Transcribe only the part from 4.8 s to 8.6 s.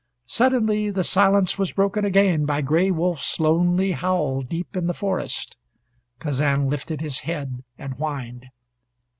the forest. Kazan lifted his head and whined.